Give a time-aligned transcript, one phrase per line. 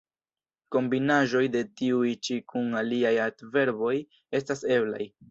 [0.75, 3.93] Kombinaĵoj de tiuj ĉi kun aliaj adverboj
[4.41, 5.03] estas eblaj.